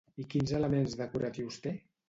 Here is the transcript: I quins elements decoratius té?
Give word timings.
I 0.21 0.23
quins 0.31 0.53
elements 0.61 0.97
decoratius 1.03 1.63
té? 1.67 1.79